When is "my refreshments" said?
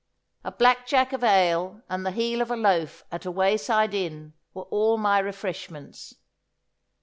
4.97-6.15